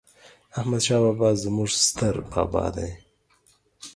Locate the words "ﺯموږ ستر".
1.41-2.15